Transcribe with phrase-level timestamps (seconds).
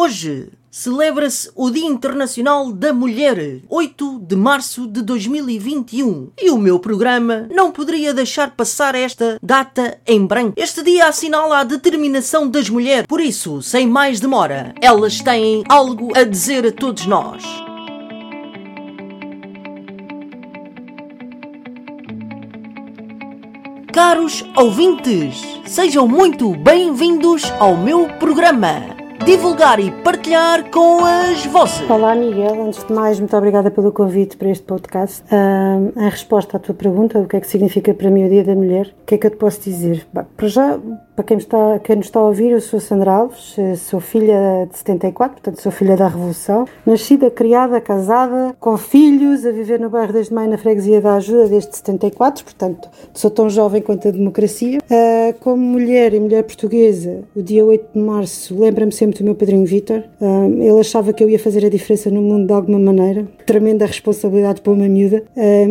[0.00, 6.30] Hoje celebra-se o Dia Internacional da Mulher, 8 de março de 2021.
[6.40, 10.52] E o meu programa não poderia deixar passar esta data em branco.
[10.56, 16.16] Este dia assinala a determinação das mulheres, por isso, sem mais demora, elas têm algo
[16.16, 17.42] a dizer a todos nós.
[23.92, 31.88] Caros ouvintes, sejam muito bem-vindos ao meu programa divulgar e partilhar com as vossas.
[31.90, 32.66] Olá, Miguel.
[32.66, 35.22] Antes de mais, muito obrigada pelo convite para este podcast.
[35.24, 38.44] Uh, em resposta à tua pergunta, o que é que significa para mim o Dia
[38.44, 40.06] da Mulher, o que é que eu te posso dizer?
[40.36, 40.78] Para já,
[41.18, 44.68] para quem, está, quem nos está a ouvir, eu sou Sandra Alves, eh, sou filha
[44.70, 46.64] de 74, portanto sou filha da Revolução.
[46.86, 51.48] Nascida, criada, casada, com filhos, a viver no bairro desde Maio, na freguesia da Ajuda,
[51.48, 54.78] desde 74, portanto sou tão jovem quanto a democracia.
[54.78, 59.34] Uh, como mulher e mulher portuguesa, o dia 8 de março, lembra-me sempre do meu
[59.34, 60.04] padrinho Vítor.
[60.20, 63.26] Uh, ele achava que eu ia fazer a diferença no mundo de alguma maneira.
[63.44, 65.24] Tremenda responsabilidade para uma miúda,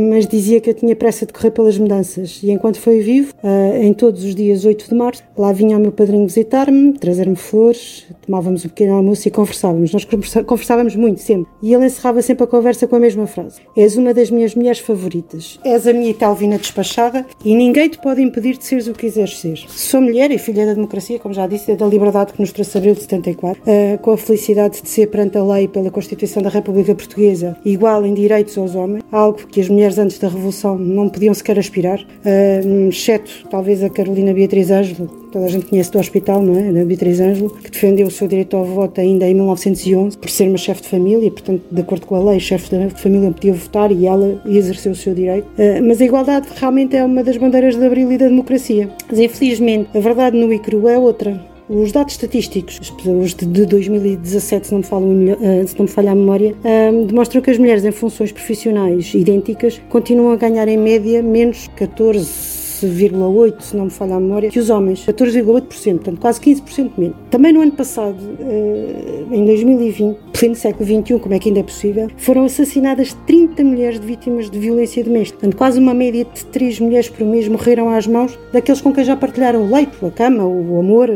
[0.10, 2.42] mas dizia que eu tinha pressa de correr pelas mudanças.
[2.44, 3.34] E enquanto foi vivo,
[3.80, 8.08] em todos os dias 8 de março, Lá vinha o meu padrinho visitar-me, trazer-me flores,
[8.26, 9.94] tomávamos um pequeno almoço e conversávamos.
[9.94, 10.06] Nós
[10.46, 11.52] conversávamos muito, sempre.
[11.62, 14.80] E ele encerrava sempre a conversa com a mesma frase: És uma das minhas mulheres
[14.80, 15.60] favoritas.
[15.64, 19.38] És a minha Italvina despachada e ninguém te pode impedir de seres o que quiseres
[19.40, 19.58] ser.
[19.68, 22.96] Sou mulher e filha da democracia, como já disse, da liberdade que nos trouxe abril
[22.96, 26.50] de 74, uh, eh, com a felicidade de ser perante a lei pela Constituição da
[26.50, 31.10] República Portuguesa igual em direitos aos homens, algo que as mulheres antes da Revolução não
[31.10, 36.00] podiam sequer aspirar, uh, exceto talvez a Carolina Beatriz Ângelo, toda a gente conhece do
[36.00, 36.72] hospital, não é?
[36.72, 40.48] Da Beatriz Ângelo, que defendeu o seu direito ao voto ainda em 1911, por ser
[40.48, 43.92] uma chefe de família, portanto, de acordo com a lei, chefe de família podia votar
[43.92, 45.46] e ela exerceu o seu direito.
[45.46, 48.90] Uh, mas a igualdade realmente é uma das bandeiras de abril e da democracia.
[49.10, 51.40] Mas infelizmente, a verdade no ICRU é outra.
[51.70, 56.12] Os dados estatísticos, os de 2017, se não me, falam, ah, se não me falha
[56.12, 60.78] a memória, ah, demonstram que as mulheres em funções profissionais idênticas continuam a ganhar em
[60.78, 66.20] média menos 14 14,8%, se não me falha a memória, que os homens, 14,8%, portanto
[66.20, 67.16] quase 15% menos.
[67.30, 71.64] Também no ano passado, eh, em 2020, pleno século XXI, como é que ainda é
[71.64, 75.40] possível, foram assassinadas 30 mulheres de vítimas de violência doméstica.
[75.40, 79.04] Portanto, quase uma média de 3 mulheres por mês morreram às mãos daqueles com quem
[79.04, 81.10] já partilharam o leito, a cama, o amor,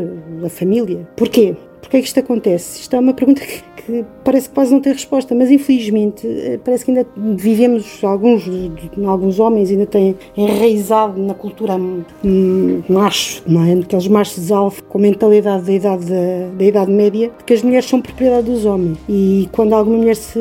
[0.44, 1.06] a família.
[1.16, 1.54] Porquê?
[1.80, 2.80] Porquê é que isto acontece?
[2.80, 6.58] Isto é uma pergunta que que parece que quase não tem resposta, mas infelizmente eh,
[6.64, 8.44] parece que ainda vivemos, alguns,
[9.04, 11.74] alguns homens ainda têm enraizado na cultura
[12.88, 13.72] macho, não é?
[13.72, 18.00] Aqueles machos alfa com mentalidade da idade, da, da idade média, que as mulheres são
[18.00, 18.98] propriedade dos homens.
[19.08, 20.40] E quando alguma mulher se,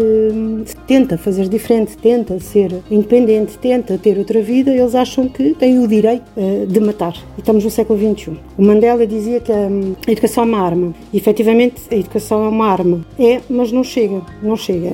[0.65, 5.79] se tenta fazer diferente, tenta ser independente, tenta ter outra vida, eles acham que têm
[5.79, 7.13] o direito uh, de matar.
[7.37, 8.37] E estamos no século XXI.
[8.57, 9.67] O Mandela dizia que a,
[10.07, 10.93] a educação é uma arma.
[11.11, 13.05] E efetivamente a educação é uma arma.
[13.17, 14.89] É é, mas não chega, não chega.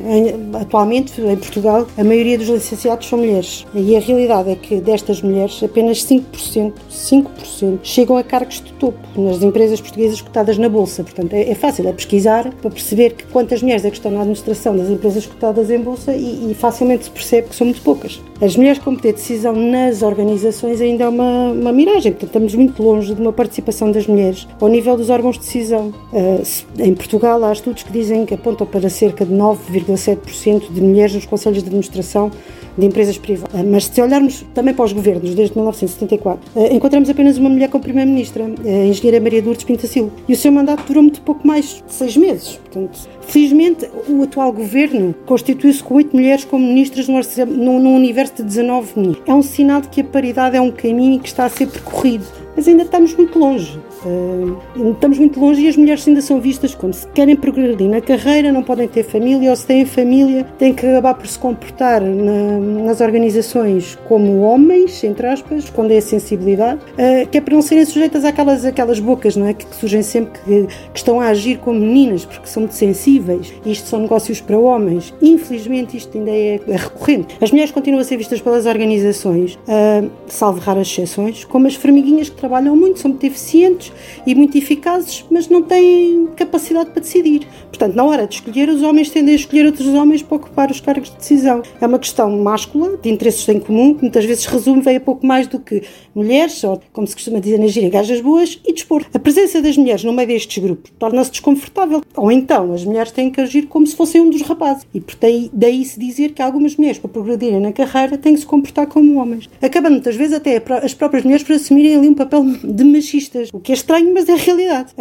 [0.61, 3.65] Atualmente, em Portugal, a maioria dos licenciados são mulheres.
[3.73, 8.99] E a realidade é que destas mulheres, apenas 5%, 5% chegam a cargos de topo
[9.16, 11.03] nas empresas portuguesas cotadas na Bolsa.
[11.03, 14.19] Portanto, é, é fácil, é pesquisar para perceber que quantas mulheres é que estão na
[14.19, 18.21] administração das empresas cotadas em Bolsa e, e facilmente se percebe que são muito poucas.
[18.39, 22.55] As mulheres com poder de decisão nas organizações ainda é uma, uma miragem, portanto, estamos
[22.55, 25.93] muito longe de uma participação das mulheres ao nível dos órgãos de decisão.
[26.11, 26.43] Uh,
[26.79, 31.25] em Portugal, há estudos que dizem que apontam para cerca de 9,7% de mulheres nos
[31.25, 32.31] conselhos de administração
[32.78, 33.59] de empresas privadas.
[33.59, 37.69] Ah, mas se olharmos também para os governos, desde 1974, ah, encontramos apenas uma mulher
[37.69, 40.11] como Primeira-Ministra, a engenheira Maria Lourdes Pintacil.
[40.28, 42.57] E o seu mandato durou muito pouco mais de seis meses.
[42.57, 48.91] Portanto, felizmente, o atual governo constituiu-se com oito mulheres como ministras num, universo de 19
[48.95, 49.22] meninos.
[49.25, 52.25] É um sinal de que a paridade é um caminho que está a ser percorrido.
[52.55, 53.79] Mas ainda estamos muito longe.
[54.07, 58.00] Uh, estamos muito longe e as mulheres ainda são vistas como se querem progredir na
[58.00, 62.01] carreira, não podem ter família, ou se têm família, têm que acabar por se comportar
[62.01, 67.53] na, nas organizações como homens, entre aspas, quando é a sensibilidade, uh, que é para
[67.53, 69.53] não serem sujeitas àquelas, àquelas bocas, não é?
[69.53, 73.53] Que, que surgem sempre que, que, estão a agir como meninas, porque são muito sensíveis.
[73.66, 75.14] Isto são negócios para homens.
[75.22, 77.35] Infelizmente, isto ainda é, é recorrente.
[77.41, 82.29] As mulheres continuam a ser vistas pelas organizações, uh, salvo raras exceções, como as formiguinhas
[82.29, 83.91] que trabalham muito, são muito eficientes
[84.26, 87.47] e muito eficazes, mas não têm capacidade para decidir.
[87.70, 90.79] Portanto, na hora de escolher, os homens tendem a escolher outros homens para ocupar os
[90.79, 91.61] cargos de decisão.
[91.79, 95.26] É uma questão máscula, de interesses em comum, que muitas vezes resume veio a pouco
[95.26, 95.84] mais do que
[96.14, 99.09] mulheres, ou como se costuma dizer na gíria, gajas boas, e desporto.
[99.14, 102.02] A presença das mulheres no meio destes grupos torna-se desconfortável.
[102.16, 104.85] Ou então, as mulheres têm que agir como se fossem um dos rapazes.
[104.93, 108.40] E por daí, daí se dizer que algumas mulheres, para progredirem na carreira, têm que
[108.40, 109.50] se comportar como homens.
[109.61, 113.59] Acabando muitas vezes até as próprias mulheres por assumirem ali um papel de machistas, o
[113.59, 114.94] que é estranho, mas é a realidade.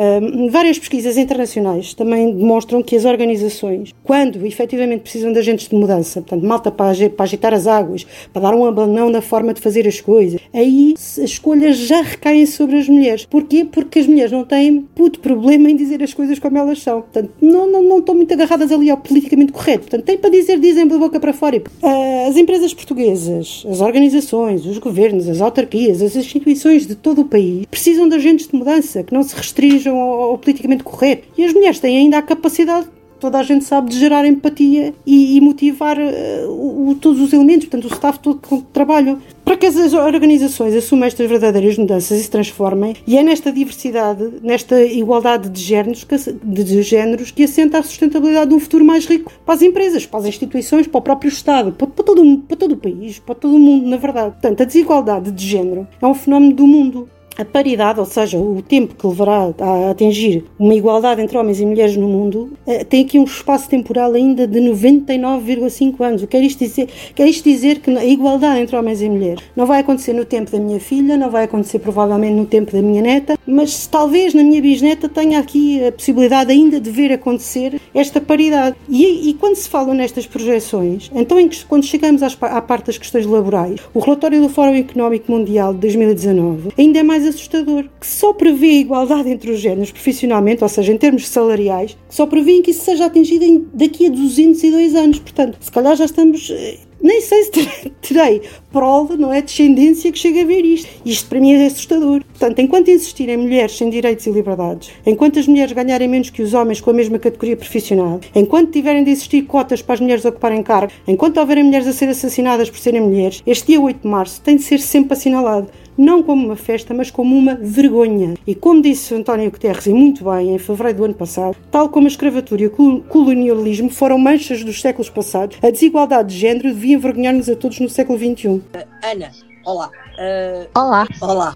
[0.50, 6.20] Várias pesquisas internacionais também demonstram que as organizações, quando efetivamente precisam de agentes de mudança,
[6.20, 9.86] portanto, malta para, para agitar as águas, para dar um abanão na forma de fazer
[9.86, 13.26] as coisas, aí as escolhas já recaem sobre as mulheres.
[13.26, 13.64] Porquê?
[13.64, 17.02] Porque as mulheres não têm puto problema em dizer as coisas como elas são.
[17.02, 19.80] Portanto, não, não, não estão muito agarradas ali ao politicamente correto.
[19.80, 21.56] Portanto, têm para dizer, dizem da boca para fora.
[21.56, 27.24] Uh, as empresas portuguesas, as organizações, os governos, as autarquias, as instituições de todo o
[27.24, 28.65] país precisam de agentes de mudança
[29.06, 31.28] que não se restringam ao, ao politicamente correto.
[31.36, 35.36] E as mulheres têm ainda a capacidade toda a gente sabe de gerar empatia e,
[35.36, 39.20] e motivar uh, o, todos os elementos, portanto, o staff todo que trabalham.
[39.44, 44.40] Para que as organizações assumam estas verdadeiras mudanças e se transformem, e é nesta diversidade,
[44.42, 49.06] nesta igualdade de géneros, que, de géneros que assenta a sustentabilidade de um futuro mais
[49.06, 52.56] rico para as empresas, para as instituições, para o próprio Estado, para, para, todo, para
[52.56, 54.32] todo o país, para todo o mundo, na verdade.
[54.32, 58.62] Portanto, a desigualdade de género é um fenómeno do mundo a paridade, ou seja, o
[58.62, 63.04] tempo que levará a atingir uma igualdade entre homens e mulheres no mundo, eh, tem
[63.04, 66.22] aqui um espaço temporal ainda de 99,5 anos.
[66.22, 66.88] O que quer isto dizer?
[67.14, 70.50] Quer isto dizer que a igualdade entre homens e mulheres não vai acontecer no tempo
[70.50, 74.42] da minha filha, não vai acontecer provavelmente no tempo da minha neta, mas talvez na
[74.42, 78.76] minha bisneta tenha aqui a possibilidade ainda de ver acontecer esta paridade.
[78.88, 82.98] E, e quando se fala nestas projeções, então em quando chegamos às, à parte das
[82.98, 88.06] questões laborais, o relatório do Fórum Económico Mundial de 2019 ainda é mais assustador, que
[88.06, 92.60] só prevê a igualdade entre os géneros profissionalmente, ou seja, em termos salariais, só prevê
[92.60, 95.18] que isso seja atingido daqui a 202 anos.
[95.18, 97.50] Portanto, se calhar já estamos eh, nem sei se
[98.02, 98.42] terei
[98.76, 99.40] prole, não é?
[99.40, 100.86] Descendência que chega a ver isto.
[101.02, 102.22] Isto para mim é assustador.
[102.24, 106.52] Portanto, enquanto existirem mulheres sem direitos e liberdades, enquanto as mulheres ganharem menos que os
[106.52, 110.62] homens com a mesma categoria profissional, enquanto tiverem de existir cotas para as mulheres ocuparem
[110.62, 114.42] cargo, enquanto houverem mulheres a ser assassinadas por serem mulheres, este dia 8 de março
[114.42, 118.34] tem de ser sempre assinalado não como uma festa, mas como uma vergonha.
[118.46, 122.06] E como disse António Guterres, e muito bem, em fevereiro do ano passado, tal como
[122.06, 126.96] a escravatura e o colonialismo foram manchas dos séculos passados, a desigualdade de género devia
[126.96, 128.60] envergonhar-nos a todos no século XXI.
[128.74, 129.30] Uh, Ana,
[129.64, 129.90] olá.
[130.18, 131.06] Uh, olá.
[131.20, 131.54] Olá.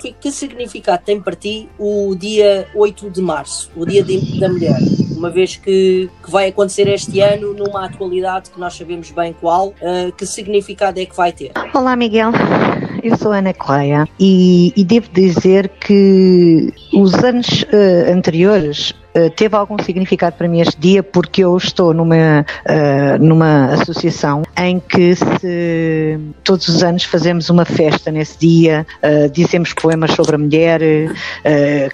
[0.00, 4.48] Que, que, significado tem para ti o dia 8 de março, o Dia de, da
[4.48, 4.78] Mulher?
[5.16, 9.68] Uma vez que, que, vai acontecer este ano numa atualidade que nós sabemos bem qual,
[9.68, 11.52] uh, que significado é que vai ter?
[11.74, 12.32] Olá, Miguel
[13.02, 18.92] eu sou Ana Cleia e, e devo dizer que os anos uh, anteriores
[19.36, 24.80] teve algum significado para mim este dia porque eu estou numa, uh, numa associação em
[24.80, 30.38] que se, todos os anos fazemos uma festa nesse dia, uh, dizemos poemas sobre a
[30.38, 30.80] mulher,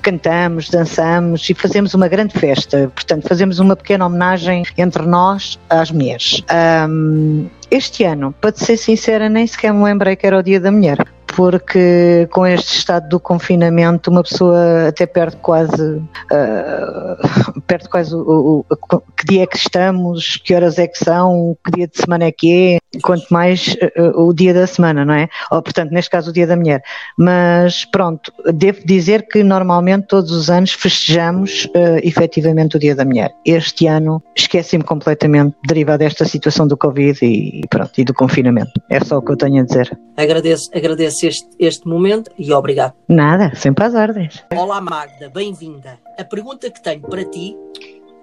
[0.02, 2.90] cantamos, dançamos e fazemos uma grande festa.
[2.94, 6.42] Portanto, fazemos uma pequena homenagem entre nós às mulheres.
[6.88, 10.70] Um, este ano, para ser sincera, nem sequer me lembrei que era o Dia da
[10.70, 18.14] Mulher porque com este estado do confinamento uma pessoa até perde quase uh, perde quase
[18.14, 21.86] o, o, o, que dia é que estamos, que horas é que são, que dia
[21.86, 25.28] de semana é que é, quanto mais uh, o dia da semana, não é?
[25.50, 26.82] Ou portanto, neste caso o dia da mulher.
[27.18, 33.04] Mas pronto, devo dizer que normalmente todos os anos festejamos uh, efetivamente o dia da
[33.04, 33.30] mulher.
[33.44, 38.72] Este ano esqueci-me completamente derivado desta situação do Covid e, pronto, e do confinamento.
[38.90, 39.98] É só o que eu tenho a dizer.
[40.16, 42.94] Agradeço, agradeço este, este momento e obrigado.
[43.08, 44.44] Nada, sempre às ordens.
[44.54, 45.98] Olá Magda, bem-vinda.
[46.18, 47.56] A pergunta que tenho para ti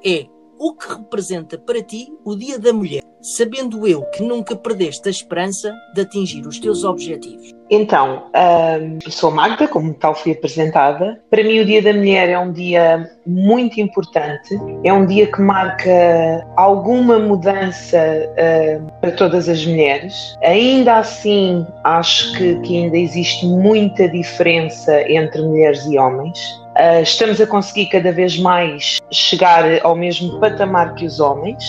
[0.06, 0.26] é
[0.60, 5.12] o que representa para ti o Dia da Mulher, sabendo eu que nunca perdeste a
[5.12, 7.52] esperança de atingir os teus objetivos?
[7.70, 11.20] Então, um, sou Magda, como tal fui apresentada.
[11.30, 15.42] Para mim, o Dia da Mulher é um dia muito importante, é um dia que
[15.42, 20.36] marca alguma mudança uh, para todas as mulheres.
[20.44, 26.63] Ainda assim, acho que, que ainda existe muita diferença entre mulheres e homens.
[26.76, 31.64] Uh, estamos a conseguir cada vez mais chegar ao mesmo patamar que os homens.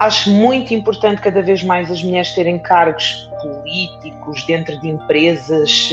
[0.00, 5.90] Acho muito importante cada vez mais as mulheres terem cargos políticos dentro de empresas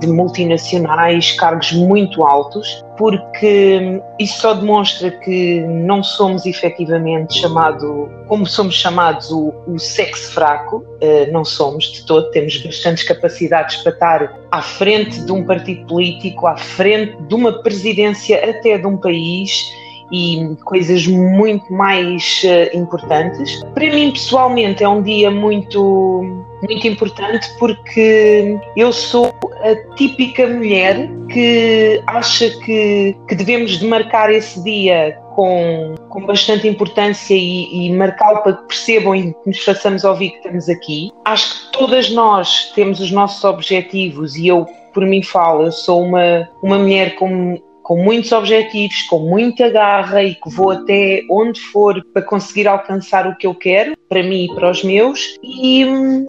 [0.00, 8.46] de multinacionais, cargos muito altos, porque isso só demonstra que não somos efetivamente chamado, como
[8.46, 13.92] somos chamados o, o sexo fraco, uh, não somos de todo, temos bastantes capacidades para
[13.92, 18.96] estar à frente de um partido político, à frente de uma presidência até de um
[18.96, 19.70] país
[20.12, 23.62] e coisas muito mais uh, importantes.
[23.74, 31.08] Para mim, pessoalmente, é um dia muito, muito importante porque eu sou a típica mulher
[31.28, 37.92] que acha que, que devemos de marcar esse dia com, com bastante importância e, e
[37.92, 41.10] marcá-lo para que percebam e que nos façamos ouvir que estamos aqui.
[41.24, 46.02] Acho que todas nós temos os nossos objetivos e eu, por mim, falo, eu sou
[46.02, 47.58] uma, uma mulher com
[47.90, 53.26] com muitos objetivos, com muita garra e que vou até onde for para conseguir alcançar
[53.26, 55.38] o que eu quero, para mim e para os meus.
[55.40, 55.84] E,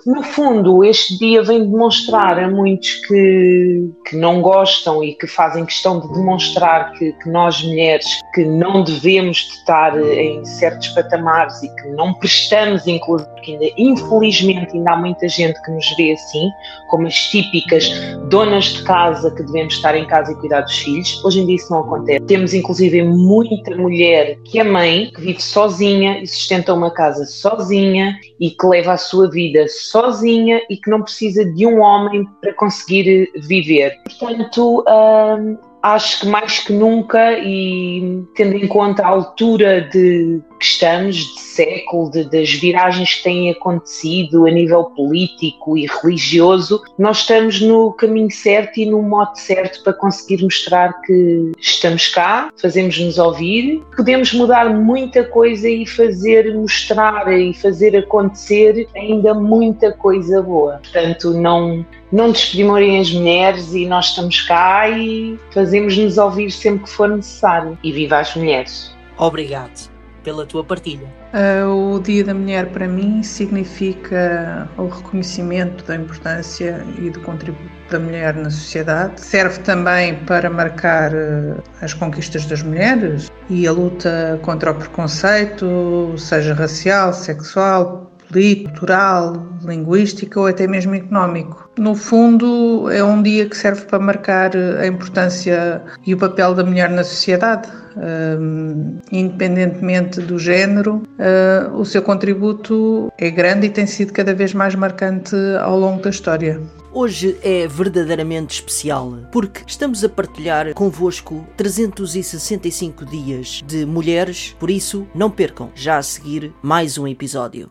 [0.05, 5.65] no fundo, este dia vem demonstrar a muitos que, que não gostam e que fazem
[5.65, 11.63] questão de demonstrar que, que nós, mulheres, que não devemos de estar em certos patamares
[11.63, 16.11] e que não prestamos, inclusive, porque ainda, infelizmente, ainda há muita gente que nos vê
[16.11, 16.50] assim,
[16.88, 17.89] como as típicas
[18.29, 21.19] donas de casa que devemos estar em casa e cuidar dos filhos.
[21.25, 22.19] Hoje em dia isso não acontece.
[22.25, 27.70] Temos inclusive muita mulher que é mãe, que vive sozinha e sustenta uma casa sozinha
[27.71, 32.53] e que leva a sua vida sozinha e que não precisa de um homem para
[32.53, 33.97] conseguir viver.
[34.19, 40.65] Portanto, hum, acho que mais que nunca, e tendo em conta a altura de que
[40.65, 47.19] estamos, de século, de, das viragens que têm acontecido a nível político e religioso, nós
[47.19, 53.17] estamos no caminho certo e no modo certo para conseguir mostrar que estamos cá, fazemos-nos
[53.17, 60.79] ouvir, podemos mudar muita coisa e fazer mostrar e fazer acontecer ainda muita coisa boa.
[60.83, 66.89] Portanto, não, não desprimorem as mulheres e nós estamos cá e fazemos-nos ouvir sempre que
[66.89, 67.77] for necessário.
[67.83, 68.95] E viva as mulheres!
[69.17, 69.91] Obrigado
[70.23, 71.07] pela tua partilha.
[71.33, 77.69] Uh, o Dia da Mulher para mim significa o reconhecimento da importância e do contributo
[77.89, 79.19] da mulher na sociedade.
[79.21, 86.13] Serve também para marcar uh, as conquistas das mulheres e a luta contra o preconceito,
[86.17, 91.69] seja racial, sexual, cultural, linguístico ou até mesmo económico.
[91.77, 96.63] No fundo, é um dia que serve para marcar a importância e o papel da
[96.63, 97.69] mulher na sociedade.
[97.93, 104.53] Um, independentemente do género, uh, o seu contributo é grande e tem sido cada vez
[104.53, 106.61] mais marcante ao longo da história.
[106.93, 115.07] Hoje é verdadeiramente especial porque estamos a partilhar convosco 365 dias de mulheres, por isso
[115.15, 117.69] não percam já a seguir mais um episódio.